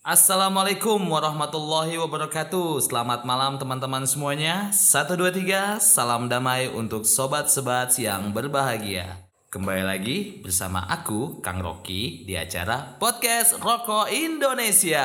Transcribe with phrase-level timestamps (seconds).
[0.00, 2.80] Assalamualaikum warahmatullahi wabarakatuh.
[2.80, 4.72] Selamat malam teman-teman semuanya.
[4.72, 9.28] 1, 2, 3 Salam damai untuk sobat-sobat yang berbahagia.
[9.52, 15.04] Kembali lagi bersama aku, Kang Rocky Di acara Podcast Rokok Indonesia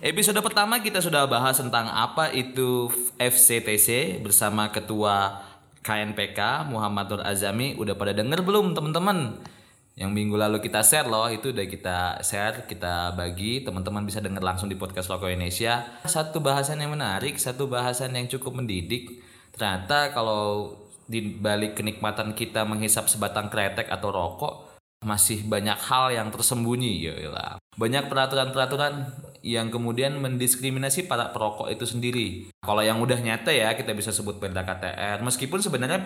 [0.00, 2.88] Episode pertama kita sudah bahas tentang apa itu
[3.20, 5.44] FCTC bersama Ketua
[5.84, 7.76] KNPK Muhammad Nur Azami.
[7.76, 9.36] Udah pada denger belum teman-teman?
[10.00, 14.40] Yang minggu lalu kita share loh, itu udah kita share, kita bagi, teman-teman bisa denger
[14.40, 15.84] langsung di podcast Loko Indonesia.
[16.08, 19.20] Satu bahasan yang menarik, satu bahasan yang cukup mendidik.
[19.52, 26.28] Ternyata kalau di balik kenikmatan kita menghisap sebatang kretek atau rokok, masih banyak hal yang
[26.28, 27.12] tersembunyi ya
[27.80, 29.08] banyak peraturan-peraturan
[29.40, 32.28] yang kemudian mendiskriminasi para perokok itu sendiri.
[32.60, 35.24] Kalau yang udah nyata ya kita bisa sebut Perda KTR.
[35.24, 36.00] Meskipun sebenarnya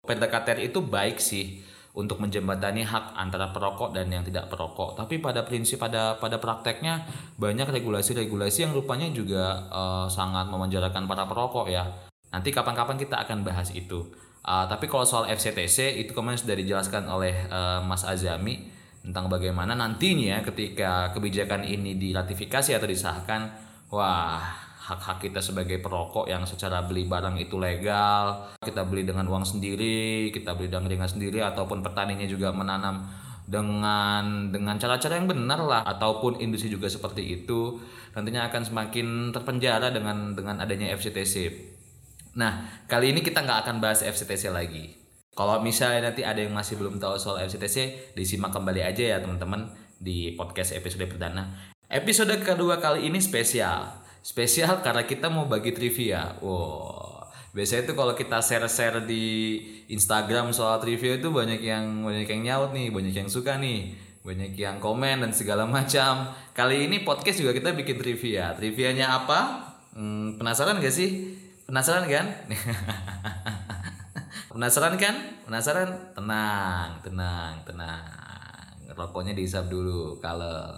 [0.00, 4.94] Perda KTR itu baik sih untuk menjembatani hak antara perokok dan yang tidak perokok.
[4.94, 7.02] Tapi pada prinsip pada pada prakteknya
[7.34, 11.90] banyak regulasi-regulasi yang rupanya juga uh, sangat memenjarakan para perokok ya.
[12.30, 14.06] Nanti kapan-kapan kita akan bahas itu.
[14.40, 19.72] Uh, tapi kalau soal FCTC itu kemarin sudah dijelaskan oleh uh, Mas Azami tentang bagaimana
[19.72, 23.48] nantinya ketika kebijakan ini diratifikasi atau disahkan,
[23.88, 24.44] wah
[24.90, 30.28] hak-hak kita sebagai perokok yang secara beli barang itu legal, kita beli dengan uang sendiri,
[30.34, 33.08] kita beli dengan ringan sendiri ataupun petaninya juga menanam
[33.50, 37.82] dengan dengan cara-cara yang benar lah ataupun industri juga seperti itu
[38.14, 41.50] nantinya akan semakin terpenjara dengan dengan adanya FCTC.
[42.38, 44.99] Nah kali ini kita nggak akan bahas FCTC lagi
[45.34, 49.70] kalau misalnya nanti ada yang masih belum tahu soal FCTC, disimak kembali aja ya teman-teman
[50.00, 51.46] di podcast episode perdana.
[51.86, 54.02] Episode kedua kali ini spesial.
[54.20, 56.34] Spesial karena kita mau bagi trivia.
[56.42, 57.24] Wow.
[57.50, 59.24] Biasanya tuh kalau kita share-share di
[59.90, 63.90] Instagram soal trivia itu banyak yang banyak yang nyaut nih, banyak yang suka nih,
[64.22, 66.30] banyak yang komen dan segala macam.
[66.54, 68.54] Kali ini podcast juga kita bikin trivia.
[68.54, 69.66] Trivianya apa?
[69.98, 71.34] Hmm, penasaran gak sih?
[71.66, 72.26] Penasaran kan?
[74.60, 75.16] Penasaran kan?
[75.48, 75.88] Penasaran?
[76.12, 78.04] Tenang, tenang, tenang.
[78.92, 80.76] Rokoknya dihisap dulu kalau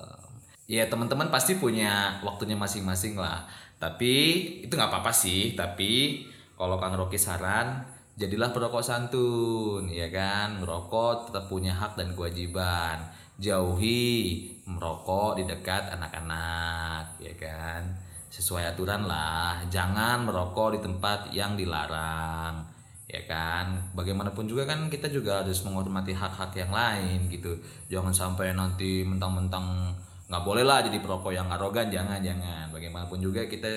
[0.70, 3.42] ya teman-teman pasti punya waktunya masing-masing lah.
[3.82, 4.14] Tapi
[4.62, 5.58] itu nggak apa-apa sih.
[5.58, 6.22] Tapi
[6.54, 7.82] kalau Kang Rocky saran,
[8.14, 10.62] jadilah perokok santun, ya kan?
[10.62, 13.02] Merokok tetap punya hak dan kewajiban.
[13.42, 17.82] Jauhi merokok di dekat anak-anak, ya kan?
[18.30, 19.58] Sesuai aturan lah.
[19.66, 22.71] Jangan merokok di tempat yang dilarang
[23.12, 23.92] ya kan?
[23.92, 27.52] Bagaimanapun juga kan kita juga harus menghormati hak-hak yang lain gitu.
[27.92, 29.92] Jangan sampai nanti mentang-mentang
[30.32, 31.92] nggak boleh lah jadi perokok yang arogan.
[31.92, 32.72] Jangan jangan.
[32.72, 33.68] Bagaimanapun juga kita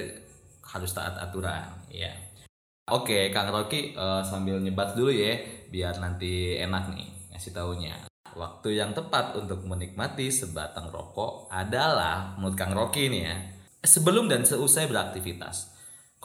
[0.72, 1.68] harus taat aturan.
[1.92, 2.16] Ya
[2.90, 5.34] oke kang Rocky uh, sambil nyebat dulu ya
[5.74, 7.96] biar nanti enak nih ngasih taunya.
[8.36, 13.36] Waktu yang tepat untuk menikmati sebatang rokok adalah menurut kang Rocky nih ya.
[13.86, 15.75] Sebelum dan seusai beraktivitas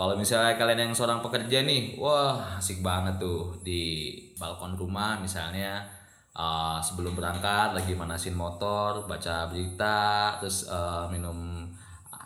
[0.01, 5.85] kalau misalnya kalian yang seorang pekerja nih, wah asik banget tuh di balkon rumah misalnya
[6.33, 11.69] uh, sebelum berangkat lagi manasin motor, baca berita, terus uh, minum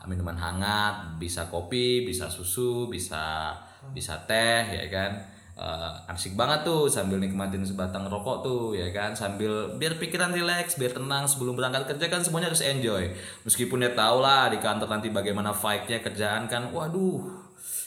[0.06, 3.50] minuman hangat, bisa kopi, bisa susu, bisa
[3.90, 5.33] bisa teh ya kan.
[5.54, 9.14] Uh, asik banget tuh sambil nikmatin sebatang rokok tuh ya kan?
[9.14, 13.14] Sambil biar pikiran rileks biar tenang sebelum berangkat kerja kan semuanya harus enjoy.
[13.46, 17.22] Meskipun ya tau lah di kantor nanti bagaimana fight-nya kerjaan kan waduh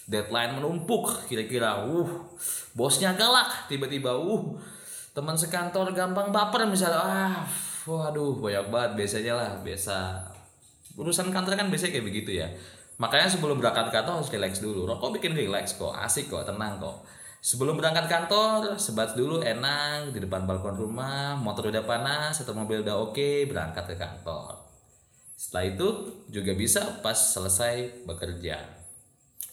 [0.08, 1.84] deadline menumpuk kira-kira.
[1.84, 2.08] Uh
[2.72, 4.56] bosnya galak tiba-tiba uh
[5.12, 7.04] teman sekantor gampang baper misalnya.
[7.04, 7.44] Ah
[7.84, 10.16] waduh banyak banget biasanya lah biasa.
[10.96, 12.48] Urusan kantor kan biasanya kayak begitu ya.
[12.96, 14.88] Makanya sebelum berangkat kantor harus relax dulu.
[14.88, 17.17] Rokok bikin relax kok asik kok tenang kok
[17.48, 22.84] sebelum berangkat kantor sebat dulu enak di depan balkon rumah motor udah panas atau mobil
[22.84, 24.68] udah oke berangkat ke kantor.
[25.40, 25.88] Setelah itu
[26.28, 28.60] juga bisa pas selesai bekerja.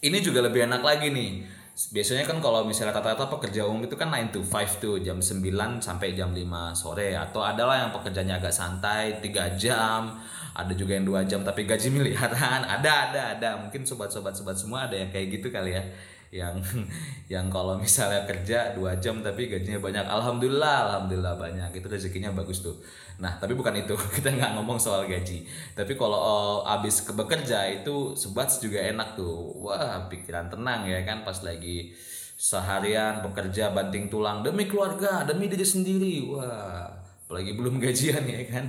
[0.03, 1.47] Ini juga lebih enak lagi nih.
[1.95, 5.79] Biasanya kan kalau misalnya rata-rata pekerja umum itu kan 9 to 5 tuh jam 9
[5.79, 7.15] sampai jam 5 sore.
[7.15, 10.19] Atau adalah yang pekerjaannya agak santai 3 jam
[10.55, 12.63] ada juga yang dua jam tapi gaji miliaran.
[12.79, 13.49] Ada ada ada.
[13.59, 15.83] Mungkin sobat-sobat sobat semua ada yang kayak gitu kali ya
[16.33, 16.57] yang
[17.33, 20.05] yang kalau misalnya kerja dua jam tapi gajinya banyak.
[20.05, 21.69] Alhamdulillah alhamdulillah banyak.
[21.77, 22.75] Itu rezekinya bagus tuh.
[23.21, 23.93] Nah tapi bukan itu.
[24.15, 25.45] Kita nggak ngomong soal gaji.
[25.77, 29.55] Tapi kalau oh, abis ke bekerja itu sebat juga enak tuh.
[29.63, 31.95] Wah pikiran tenang ya kan pas lagi
[32.35, 36.15] seharian bekerja banting tulang demi keluarga demi diri sendiri.
[36.29, 36.91] Wah
[37.25, 38.65] apalagi belum gajian ya kan.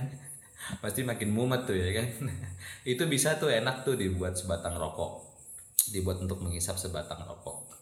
[0.83, 2.09] Pasti makin mumet tuh ya kan.
[2.87, 5.26] Itu bisa tuh enak tuh dibuat sebatang rokok
[5.93, 7.77] dibuat untuk menghisap sebatang rokok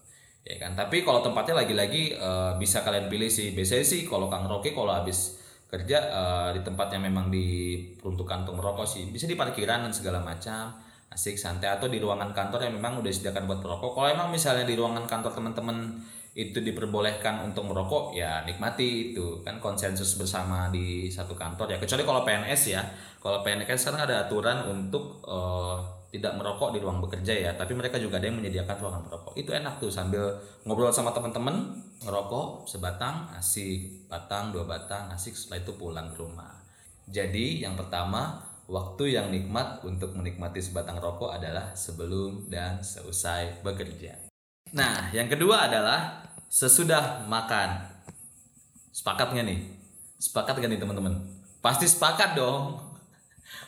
[0.44, 0.76] ya kan?
[0.76, 3.56] Tapi kalau tempatnya lagi-lagi uh, bisa kalian pilih sih.
[3.56, 5.40] Biasanya sih kalau Kang Rocky kalau habis
[5.72, 9.08] kerja uh, di tempat yang memang diperuntukkan untuk merokok sih.
[9.10, 10.76] Bisa di parkiran dan segala macam
[11.10, 13.90] asik santai atau di ruangan kantor yang memang udah disediakan buat merokok.
[13.96, 15.98] Kalau emang misalnya di ruangan kantor teman-teman
[16.34, 19.58] itu diperbolehkan untuk merokok ya nikmati itu kan?
[19.58, 21.78] Konsensus bersama di satu kantor ya.
[21.80, 22.82] Kecuali kalau PNS ya.
[23.18, 27.74] Kalau PNS kan sekarang ada aturan untuk uh, tidak merokok di ruang bekerja ya tapi
[27.74, 30.22] mereka juga ada yang menyediakan ruangan merokok itu enak tuh sambil
[30.62, 36.54] ngobrol sama teman-teman ngerokok sebatang asik batang dua batang asik setelah itu pulang ke rumah
[37.10, 44.24] jadi yang pertama waktu yang nikmat untuk menikmati sebatang rokok adalah sebelum dan seusai bekerja
[44.74, 47.94] Nah, yang kedua adalah sesudah makan.
[48.90, 49.60] Sepakat nggak nih?
[50.18, 51.14] Sepakat nggak nih teman-teman?
[51.62, 52.74] Pasti sepakat dong.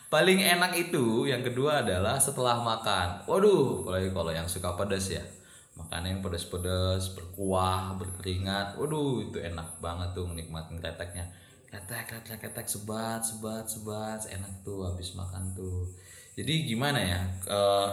[0.06, 3.26] Paling enak itu yang kedua adalah setelah makan.
[3.26, 5.24] Waduh, apalagi kalau yang suka pedas ya.
[5.76, 8.80] Makan yang pedas-pedas, berkuah, berkeringat.
[8.80, 11.26] Waduh, itu enak banget tuh menikmati kreteknya.
[11.68, 14.24] Kretek, kretek, kretek, sebat, sebat, sebat.
[14.30, 15.84] Enak tuh habis makan tuh.
[16.38, 17.20] Jadi gimana ya?
[17.44, 17.92] Uh,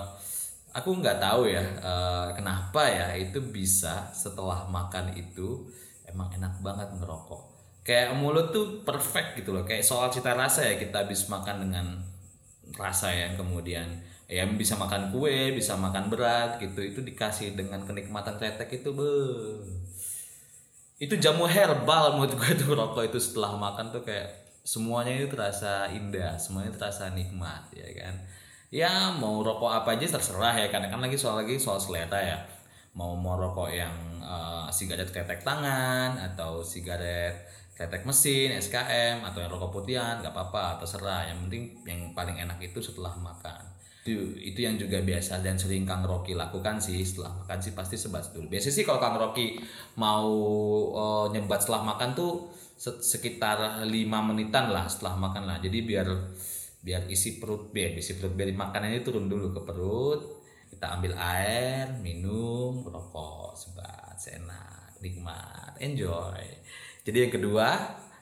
[0.74, 5.70] aku nggak tahu ya uh, kenapa ya itu bisa setelah makan itu
[6.10, 7.53] emang enak banget ngerokok
[7.84, 9.68] kayak mulut tuh perfect gitu loh.
[9.68, 11.86] Kayak soal cita rasa ya kita habis makan dengan
[12.80, 13.86] rasa yang kemudian
[14.26, 16.80] ya bisa makan kue bisa makan berat gitu.
[16.80, 19.12] Itu dikasih dengan kenikmatan kretek itu be.
[20.98, 24.32] Itu jamu herbal menurut gue tuh rokok itu setelah makan tuh kayak
[24.64, 28.16] semuanya itu terasa indah semuanya terasa nikmat ya kan?
[28.74, 32.40] Ya mau rokok apa aja terserah ya karena kan lagi soal lagi soal selera ya.
[32.96, 33.94] Mau mau rokok yang
[34.24, 40.78] uh, sigaret ketek tangan atau sigaret ketek mesin SKM atau yang rokok putihan nggak apa-apa
[40.82, 41.26] terserah.
[41.30, 43.74] Yang penting yang paling enak itu setelah makan.
[44.04, 47.02] Itu itu yang juga biasa dan sering Kang Rocky lakukan sih.
[47.02, 48.46] Setelah makan sih pasti sebat dulu.
[48.46, 49.58] Biasa sih kalau Kang Rocky
[49.98, 50.30] mau
[50.94, 52.54] uh, nyebat setelah makan tuh
[52.84, 55.58] sekitar lima menitan lah setelah makan lah.
[55.58, 56.08] Jadi biar
[56.84, 60.22] biar isi perut biar isi perut biar makanannya turun dulu ke perut.
[60.70, 66.40] Kita ambil air minum rokok sebat enak nikmat enjoy
[67.04, 67.68] jadi yang kedua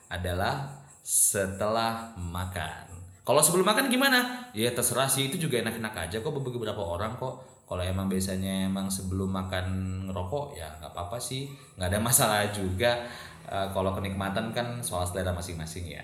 [0.10, 2.90] adalah setelah makan.
[3.22, 4.50] Kalau sebelum makan gimana?
[4.58, 7.46] Ya terserah sih itu juga enak-enak aja kok beberapa orang kok.
[7.70, 9.66] Kalau emang biasanya emang sebelum makan
[10.10, 11.46] ngerokok ya nggak apa-apa sih.
[11.78, 13.06] Nggak ada masalah juga.
[13.46, 16.04] Uh, kalau kenikmatan kan soal selera masing-masing ya.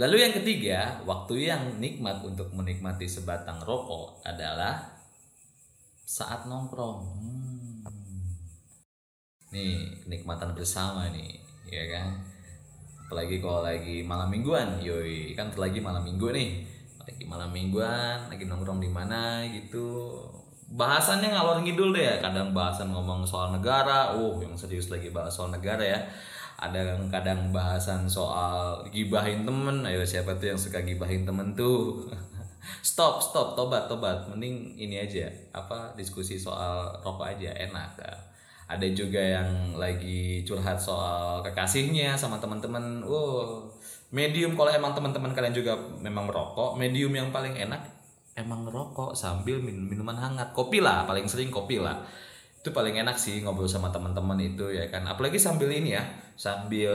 [0.00, 4.96] Lalu yang ketiga, waktu yang nikmat untuk menikmati sebatang rokok adalah
[6.04, 7.00] saat nongkrong.
[7.04, 7.59] Hmm.
[9.50, 11.34] Nih, kenikmatan bersama nih,
[11.66, 12.22] ya kan?
[13.10, 16.62] Apalagi kalau lagi malam mingguan, yoi, kan lagi malam minggu nih.
[17.02, 20.14] Lagi malam mingguan, lagi nongkrong di mana gitu.
[20.70, 25.34] Bahasannya ngalor ngidul deh ya, kadang bahasan ngomong soal negara, uh yang serius lagi bahas
[25.34, 25.98] soal negara ya.
[26.60, 29.82] Ada yang kadang bahasan soal gibahin temen.
[29.82, 32.06] Ayo siapa tuh yang suka gibahin temen tuh?
[32.86, 33.58] Stop stop.
[33.58, 34.28] Tobat tobat.
[34.28, 35.26] Mending ini aja.
[35.56, 37.50] Apa diskusi soal rokok aja.
[37.56, 37.96] Enak
[38.70, 43.02] ada juga yang lagi curhat soal kekasihnya sama teman-teman.
[43.02, 43.74] Wow
[44.10, 44.58] medium.
[44.58, 47.82] Kalau emang teman-teman kalian juga memang merokok medium yang paling enak
[48.38, 50.54] emang ngerokok sambil minum minuman hangat.
[50.54, 52.02] Kopi lah paling sering kopi lah.
[52.60, 55.06] Itu paling enak sih ngobrol sama teman-teman itu ya kan.
[55.06, 56.04] Apalagi sambil ini ya
[56.36, 56.92] sambil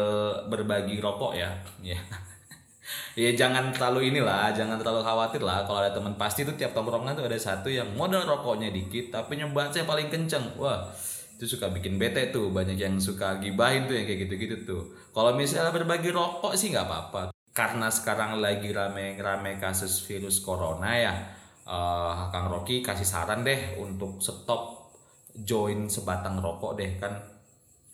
[0.48, 1.50] berbagi rokok ya.
[1.84, 2.00] Ya.
[3.18, 5.66] Ya jangan terlalu inilah jangan terlalu khawatir lah.
[5.66, 9.42] Kalau ada teman pasti itu tiap tongkrongan tuh ada satu yang modal rokoknya dikit tapi
[9.42, 10.46] nyobatnya paling kenceng.
[10.62, 10.86] Wah
[11.36, 14.84] itu suka bikin bete tuh banyak yang suka gibahin tuh yang kayak gitu-gitu tuh.
[15.12, 17.22] Kalau misalnya berbagi rokok sih nggak apa-apa.
[17.56, 21.14] Karena sekarang lagi rame-rame kasus virus corona ya
[21.68, 24.92] uh, Kang Rocky kasih saran deh untuk stop
[25.36, 27.16] join sebatang rokok deh kan.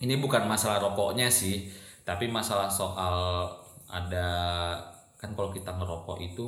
[0.02, 1.70] Ini bukan masalah rokoknya sih
[2.02, 3.46] tapi masalah soal
[3.86, 4.28] ada
[5.22, 6.46] kan kalau kita ngerokok itu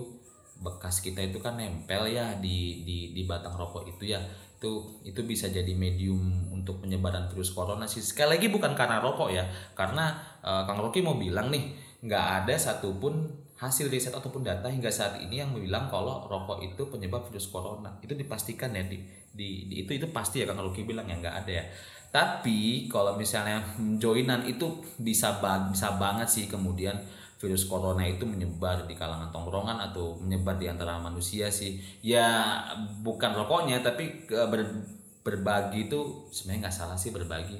[0.63, 4.21] bekas kita itu kan nempel ya di di di batang rokok itu ya
[4.63, 7.99] itu itu bisa jadi medium untuk penyebaran virus corona sih.
[7.99, 9.43] Sekali lagi bukan karena rokok ya
[9.75, 13.27] karena uh, Kang Rocky mau bilang nih nggak ada satupun
[13.59, 17.99] hasil riset ataupun data hingga saat ini yang bilang kalau rokok itu penyebab virus corona.
[17.99, 19.03] Itu dipastikan ya di
[19.35, 21.65] di, di itu itu pasti ya Kang Luki bilang ya nggak ada ya.
[22.13, 23.59] Tapi kalau misalnya
[23.99, 26.95] joinan itu bisa bisa banget sih kemudian
[27.43, 31.83] virus corona itu menyebar di kalangan tongkrongan atau menyebar di antara manusia sih.
[31.99, 32.55] Ya
[33.03, 34.87] bukan rokoknya tapi ber,
[35.27, 37.59] berbagi itu sebenarnya nggak salah sih berbagi.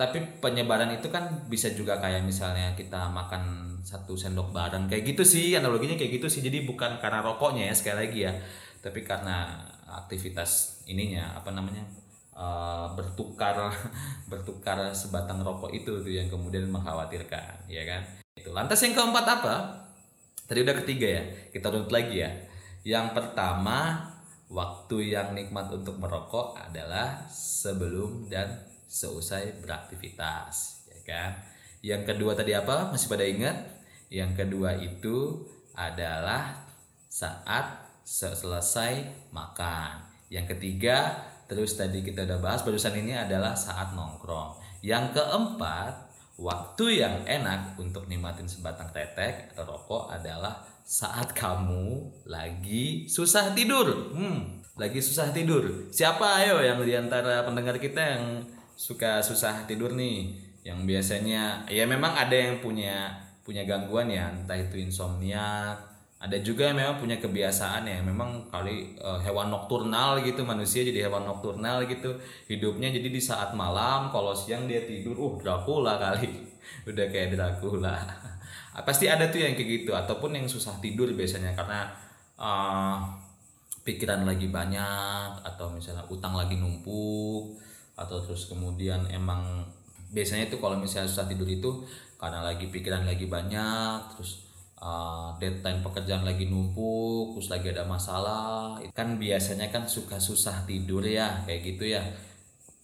[0.00, 5.22] Tapi penyebaran itu kan bisa juga kayak misalnya kita makan satu sendok bareng kayak gitu
[5.28, 6.40] sih analoginya kayak gitu sih.
[6.40, 8.32] Jadi bukan karena rokoknya ya sekali lagi ya
[8.82, 11.86] tapi karena aktivitas ininya apa namanya
[12.34, 13.70] uh, bertukar
[14.30, 18.02] bertukar sebatang rokok itu tuh yang kemudian mengkhawatirkan ya kan
[18.36, 19.54] itu lantas yang keempat apa?
[20.48, 21.22] Tadi udah ketiga ya
[21.52, 22.30] kita runut lagi ya.
[22.82, 24.08] Yang pertama
[24.48, 31.30] waktu yang nikmat untuk merokok adalah sebelum dan seusai beraktivitas ya kan?
[31.84, 32.88] Yang kedua tadi apa?
[32.88, 33.56] Masih pada ingat?
[34.08, 35.44] Yang kedua itu
[35.76, 36.68] adalah
[37.08, 40.08] saat selesai makan.
[40.32, 41.16] Yang ketiga
[41.48, 44.56] terus tadi kita udah bahas barusan ini adalah saat nongkrong.
[44.80, 46.11] Yang keempat
[46.42, 54.12] waktu yang enak untuk nikmatin sebatang tetek atau rokok adalah saat kamu lagi susah tidur.
[54.12, 55.88] Hmm, lagi susah tidur.
[55.94, 58.24] Siapa ayo yang di antara pendengar kita yang
[58.74, 60.34] suka susah tidur nih?
[60.66, 65.74] Yang biasanya ya memang ada yang punya punya gangguan ya, entah itu insomnia,
[66.22, 71.10] ada juga yang memang punya kebiasaan ya memang kali e, hewan nokturnal gitu manusia jadi
[71.10, 72.14] hewan nokturnal gitu
[72.46, 72.94] hidupnya.
[72.94, 76.30] Jadi di saat malam kalau siang dia tidur uh Dracula kali.
[76.88, 77.98] Udah kayak Dracula.
[78.86, 81.90] Pasti ada tuh yang kayak gitu ataupun yang susah tidur biasanya karena
[82.38, 83.02] uh,
[83.82, 87.58] pikiran lagi banyak atau misalnya utang lagi numpuk
[87.98, 89.66] atau terus kemudian emang
[90.14, 91.82] biasanya tuh kalau misalnya susah tidur itu
[92.14, 94.51] karena lagi pikiran lagi banyak terus
[94.82, 98.82] uh, deadline pekerjaan lagi numpuk terus lagi ada masalah.
[98.90, 102.02] Kan biasanya kan suka susah tidur ya kayak gitu ya.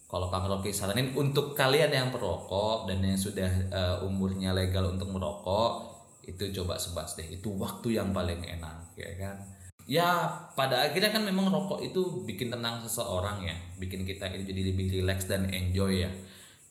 [0.09, 5.13] Kalau Kang Rocky saranin untuk kalian yang perokok dan yang sudah uh, umurnya legal untuk
[5.13, 7.27] merokok itu coba sebas deh.
[7.29, 9.37] Itu waktu yang paling enak ya kan?
[9.85, 10.09] Ya
[10.53, 13.53] pada akhirnya kan memang rokok itu bikin tenang seseorang ya.
[13.77, 16.11] Bikin kita itu jadi lebih relax dan enjoy ya.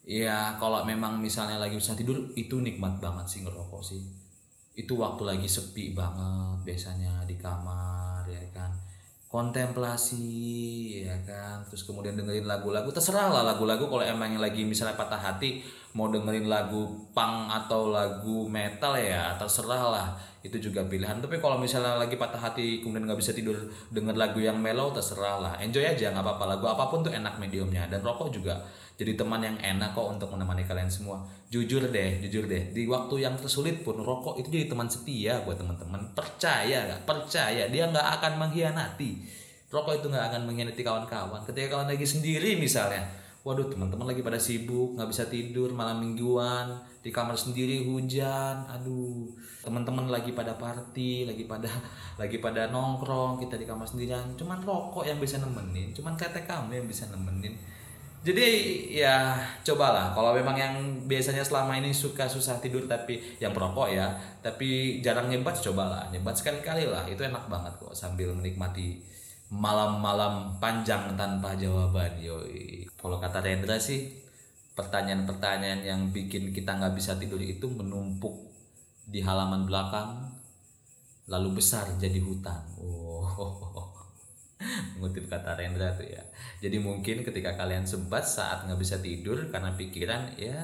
[0.08, 4.00] Ya kalau memang misalnya lagi bisa tidur itu nikmat banget sih ngerokok sih
[4.78, 8.70] itu waktu lagi sepi banget biasanya di kamar ya kan.
[9.26, 10.22] Kontemplasi
[11.02, 11.66] ya kan.
[11.66, 12.88] Terus kemudian dengerin lagu-lagu.
[12.94, 13.90] Terserah lah lagu-lagu.
[13.90, 15.66] Kalau emang lagi misalnya patah hati
[15.98, 20.08] mau dengerin lagu punk atau lagu metal ya terserah lah.
[20.46, 21.18] Itu juga pilihan.
[21.18, 23.58] Tapi kalau misalnya lagi patah hati kemudian nggak bisa tidur
[23.90, 25.52] denger lagu yang mellow terserah lah.
[25.58, 26.54] Enjoy aja nggak apa-apa.
[26.54, 27.90] Lagu apa pun tuh enak mediumnya.
[27.90, 28.62] Dan rokok juga
[28.94, 31.18] jadi teman yang enak kok untuk menemani kalian semua.
[31.50, 32.70] Jujur deh jujur deh.
[32.70, 36.14] Di waktu yang tersulit pun rokok itu jadi teman setia buat teman-teman.
[36.14, 37.02] Percaya nggak?
[37.02, 37.66] Percaya.
[37.66, 39.10] Dia nggak akan mengkhianati.
[39.74, 41.42] Rokok itu nggak akan mengkhianati kawan-kawan.
[41.42, 46.74] Ketika kalian lagi sendiri misalnya waduh teman-teman lagi pada sibuk nggak bisa tidur malam mingguan
[46.98, 49.30] di kamar sendiri hujan aduh.
[49.62, 51.70] Teman-teman lagi pada party lagi pada
[52.20, 54.34] lagi pada nongkrong kita di kamar sendirian.
[54.34, 57.54] Cuman rokok yang bisa nemenin cuman kata kamu yang bisa nemenin.
[58.18, 58.48] Jadi
[58.98, 60.10] ya cobalah.
[60.10, 60.74] Kalau memang yang
[61.06, 64.10] biasanya selama ini suka susah tidur tapi yang perokok ya
[64.42, 66.10] tapi jarang nyebat cobalah.
[66.10, 69.17] Nyebat sekali-kali lah itu enak banget kok sambil menikmati
[69.48, 72.84] malam-malam panjang tanpa jawaban yoi.
[73.00, 74.12] Kalau kata Rendra sih
[74.76, 78.36] pertanyaan-pertanyaan yang bikin kita nggak bisa tidur itu menumpuk
[79.08, 80.36] di halaman belakang
[81.28, 82.60] lalu besar jadi hutan.
[82.76, 83.24] Oh
[84.98, 86.22] mengutip kata Rendra tuh ya.
[86.60, 90.58] Jadi mungkin ketika kalian sempat saat nggak bisa tidur karena pikiran ya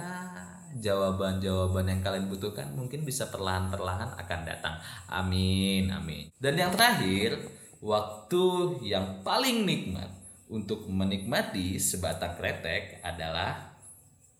[0.74, 4.74] jawaban-jawaban yang kalian butuhkan mungkin bisa perlahan-perlahan akan datang.
[5.08, 6.28] Amin amin.
[6.36, 7.38] Dan yang terakhir
[7.84, 8.44] waktu
[8.80, 10.08] yang paling nikmat
[10.48, 13.76] untuk menikmati sebatang kretek adalah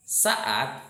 [0.00, 0.80] saat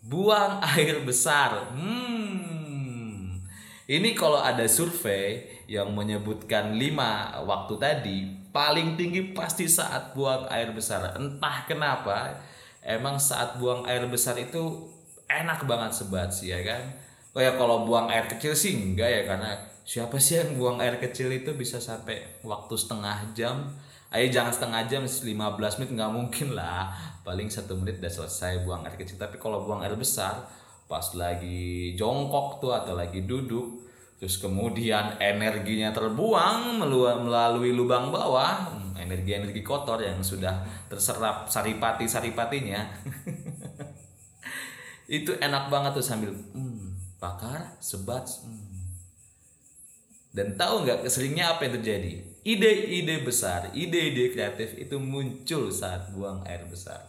[0.00, 1.76] buang air besar.
[1.76, 3.44] Hmm.
[3.84, 8.18] Ini kalau ada survei yang menyebutkan lima waktu tadi
[8.54, 11.18] paling tinggi pasti saat buang air besar.
[11.18, 12.38] Entah kenapa
[12.80, 14.88] emang saat buang air besar itu
[15.26, 16.82] enak banget sebat sih ya kan?
[17.34, 19.58] Oh ya kalau buang air kecil sih enggak ya karena
[19.90, 23.74] siapa sih yang buang air kecil itu bisa sampai waktu setengah jam?
[24.14, 25.26] Ayo jangan setengah jam 15
[25.82, 26.94] menit nggak mungkin lah.
[27.26, 29.18] Paling satu menit udah selesai buang air kecil.
[29.18, 30.46] Tapi kalau buang air besar
[30.86, 33.86] pas lagi jongkok tuh atau lagi duduk
[34.18, 42.82] terus kemudian energinya terbuang melalui lubang bawah hmm, energi-energi kotor yang sudah terserap saripati-saripatinya.
[45.18, 48.69] Itu enak banget tuh sambil hmm, bakar sebat hmm.
[50.30, 52.12] Dan tahu nggak keseringnya apa yang terjadi?
[52.40, 57.02] Ide-ide besar ide-ide kreatif itu muncul saat buang air besar.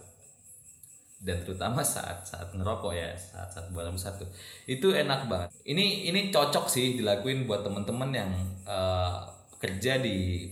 [1.21, 4.25] Dan terutama saat saat ngerokok ya saat saat bulan satu
[4.65, 5.53] itu enak banget.
[5.61, 8.31] Ini ini cocok sih dilakuin buat temen-temen yang
[8.65, 9.29] uh,
[9.61, 10.49] kerja di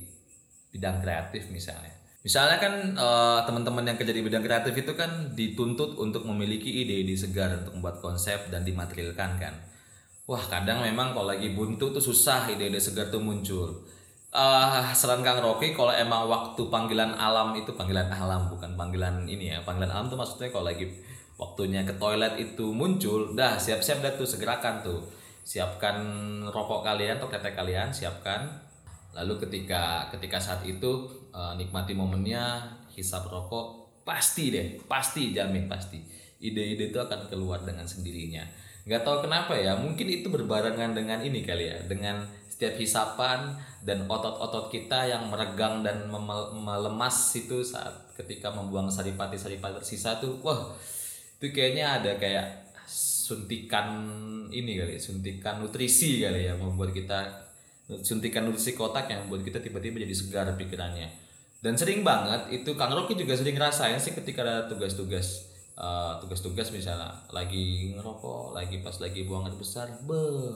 [0.70, 1.90] bidang kreatif misalnya.
[2.22, 7.18] Misalnya kan uh, teman-teman yang kerja di bidang kreatif itu kan dituntut untuk memiliki ide-ide
[7.18, 9.56] segar untuk membuat konsep dan dimaterialkan kan
[10.30, 13.74] wah kadang memang kalau lagi buntu tuh susah ide-ide segar tuh muncul.
[14.30, 19.58] Uh, saran Kang Rocky kalau emang waktu panggilan alam itu panggilan alam bukan panggilan ini
[19.58, 20.86] ya panggilan alam tuh maksudnya kalau lagi
[21.34, 25.02] waktunya ke toilet itu muncul dah siap-siap dah tuh segerakan tuh.
[25.42, 25.98] Siapkan
[26.54, 28.46] rokok kalian atau ketek kalian siapkan.
[29.18, 35.98] Lalu ketika ketika saat itu uh, nikmati momennya hisap rokok pasti deh pasti jamin pasti.
[36.38, 41.44] Ide-ide itu akan keluar dengan sendirinya nggak tahu kenapa ya mungkin itu berbarengan dengan ini
[41.44, 46.12] kali ya dengan setiap hisapan dan otot-otot kita yang meregang dan
[46.60, 50.76] melemas itu saat ketika membuang saripati-saripati tersisa tuh wah
[51.40, 53.88] itu kayaknya ada kayak suntikan
[54.50, 57.50] ini kali suntikan nutrisi kali ya membuat kita
[57.98, 61.10] suntikan nutrisi kotak yang membuat kita tiba-tiba jadi segar pikirannya.
[61.60, 65.49] Dan sering banget itu Kang Rocky juga sering ngerasain sih ketika ada tugas-tugas
[65.80, 70.52] uh, tugas-tugas misalnya lagi ngerokok lagi pas lagi buang air besar be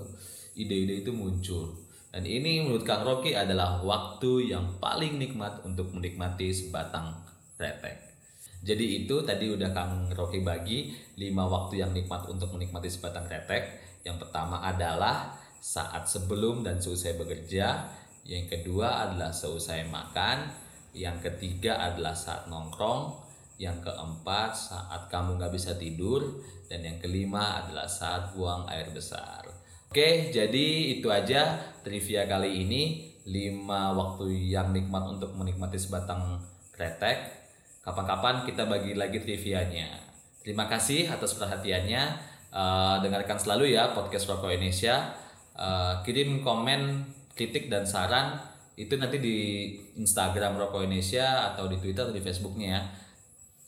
[0.53, 1.73] ide-ide itu muncul
[2.13, 7.09] dan ini menurut Kang Rocky adalah waktu yang paling nikmat untuk menikmati sebatang
[7.57, 8.13] retek.
[8.61, 13.81] Jadi itu tadi udah Kang Rocky bagi 5 waktu yang nikmat untuk menikmati sebatang retek.
[14.05, 17.89] Yang pertama adalah saat sebelum dan seusai bekerja.
[18.29, 20.53] Yang kedua adalah seusai makan.
[20.93, 23.22] Yang ketiga adalah saat nongkrong.
[23.61, 26.41] Yang keempat saat kamu gak bisa tidur.
[26.69, 29.45] Dan yang kelima adalah saat buang air besar.
[29.93, 33.13] Oke, jadi itu aja trivia kali ini.
[33.23, 33.63] 5
[33.95, 36.43] waktu yang nikmat untuk menikmati sebatang
[36.75, 37.45] kretek.
[37.79, 40.01] Kapan-kapan kita bagi lagi trivianya.
[40.43, 42.33] Terima kasih atas perhatiannya.
[42.53, 45.15] Uh, dengarkan selalu ya podcast Rokok Indonesia.
[45.55, 47.05] Uh, kirim komen,
[47.37, 48.41] kritik dan saran
[48.73, 49.37] itu nanti di
[50.01, 52.81] Instagram Rokok Indonesia atau di Twitter atau di Facebooknya ya.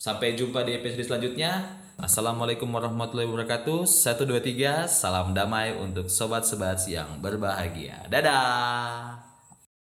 [0.06, 1.66] Sampai jumpa di episode selanjutnya.
[1.98, 3.90] Assalamualaikum warahmatullahi wabarakatuh.
[3.90, 8.06] Satu dua tiga, salam damai untuk sobat-sobat yang berbahagia.
[8.06, 9.25] Dadah.